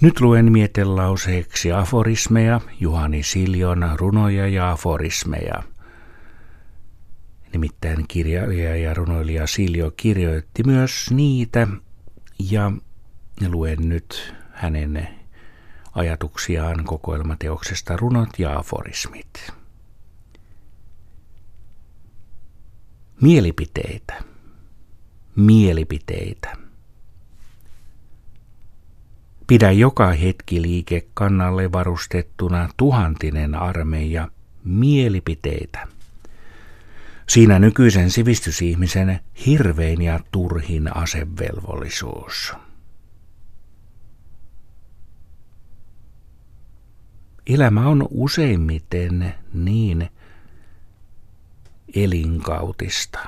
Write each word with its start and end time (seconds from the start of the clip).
Nyt 0.00 0.20
luen 0.20 0.52
mietelauseeksi 0.52 1.72
aforismeja, 1.72 2.60
Juhani 2.80 3.22
Siljon 3.22 3.90
runoja 3.96 4.48
ja 4.48 4.70
aforismeja. 4.70 5.62
Nimittäin 7.52 8.08
kirjailija 8.08 8.76
ja 8.76 8.94
runoilija 8.94 9.46
Siljo 9.46 9.90
kirjoitti 9.90 10.62
myös 10.64 11.10
niitä 11.10 11.68
ja 12.50 12.72
luen 13.48 13.88
nyt 13.88 14.34
hänen 14.52 15.08
ajatuksiaan 15.94 16.84
kokoelmateoksesta 16.84 17.96
runot 17.96 18.38
ja 18.38 18.58
aforismit. 18.58 19.52
Mielipiteitä. 23.20 24.22
Mielipiteitä. 25.36 26.67
Pidä 29.48 29.70
joka 29.70 30.12
hetki 30.12 30.62
liike 30.62 31.06
kannalle 31.14 31.72
varustettuna 31.72 32.68
tuhantinen 32.76 33.54
armeija 33.54 34.28
mielipiteitä. 34.64 35.88
Siinä 37.28 37.58
nykyisen 37.58 38.10
sivistysihmisen 38.10 39.20
hirvein 39.46 40.02
ja 40.02 40.20
turhin 40.32 40.96
asevelvollisuus. 40.96 42.52
Elämä 47.46 47.88
on 47.88 48.08
useimmiten 48.10 49.34
niin 49.54 50.08
elinkautista. 51.94 53.18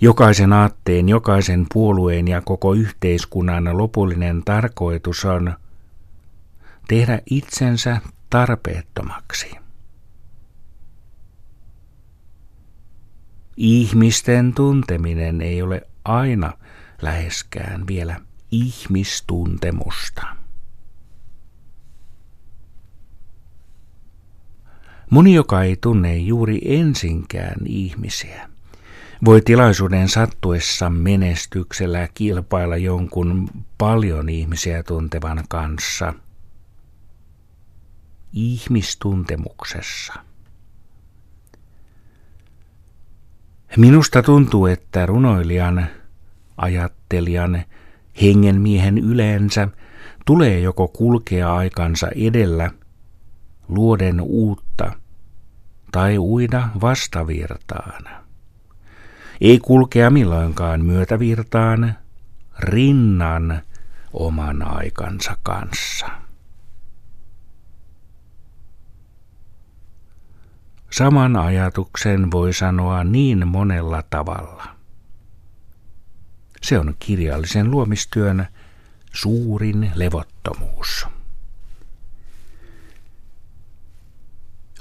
Jokaisen 0.00 0.52
aatteen, 0.52 1.08
jokaisen 1.08 1.66
puolueen 1.72 2.28
ja 2.28 2.40
koko 2.40 2.74
yhteiskunnan 2.74 3.78
lopullinen 3.78 4.42
tarkoitus 4.44 5.24
on 5.24 5.54
tehdä 6.88 7.20
itsensä 7.30 8.00
tarpeettomaksi. 8.30 9.50
Ihmisten 13.56 14.54
tunteminen 14.54 15.40
ei 15.40 15.62
ole 15.62 15.82
aina 16.04 16.52
läheskään 17.02 17.86
vielä 17.86 18.20
ihmistuntemusta. 18.50 20.22
Moni, 25.10 25.34
joka 25.34 25.62
ei 25.62 25.76
tunne 25.76 26.16
juuri 26.16 26.60
ensinkään 26.64 27.56
ihmisiä, 27.66 28.48
voi 29.24 29.40
tilaisuuden 29.40 30.08
sattuessa 30.08 30.90
menestyksellä 30.90 32.08
kilpailla 32.14 32.76
jonkun 32.76 33.50
paljon 33.78 34.28
ihmisiä 34.28 34.82
tuntevan 34.82 35.44
kanssa 35.48 36.14
ihmistuntemuksessa. 38.32 40.14
Minusta 43.76 44.22
tuntuu, 44.22 44.66
että 44.66 45.06
runoilijan, 45.06 45.86
ajattelijan, 46.56 47.64
hengenmiehen 48.22 48.98
yleensä 48.98 49.68
tulee 50.26 50.60
joko 50.60 50.88
kulkea 50.88 51.54
aikansa 51.54 52.08
edellä, 52.16 52.70
luoden 53.68 54.20
uutta, 54.20 54.92
tai 55.92 56.18
uida 56.18 56.68
vastavirtaan. 56.80 58.27
Ei 59.40 59.58
kulkea 59.58 60.10
milloinkaan 60.10 60.84
myötävirtaan, 60.84 61.94
rinnan 62.58 63.62
oman 64.12 64.62
aikansa 64.62 65.36
kanssa. 65.42 66.06
Saman 70.90 71.36
ajatuksen 71.36 72.30
voi 72.30 72.52
sanoa 72.52 73.04
niin 73.04 73.48
monella 73.48 74.02
tavalla. 74.10 74.64
Se 76.62 76.78
on 76.78 76.94
kirjallisen 76.98 77.70
luomistyön 77.70 78.46
suurin 79.12 79.92
levottomuus. 79.94 81.06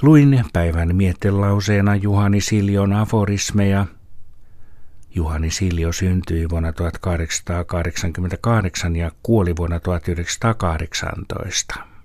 Luin 0.02 0.46
päivän 0.54 0.96
miettelauseena 0.96 1.96
Juhani 1.96 2.42
Siljon 2.42 2.94
aforismeja. 2.94 3.86
Juhani 5.18 5.52
Siljo 5.52 5.92
syntyi 5.92 6.50
vuonna 6.50 6.74
1888 6.74 8.96
ja 8.96 9.12
kuoli 9.24 9.58
vuonna 9.58 9.80
1918. 9.80 11.97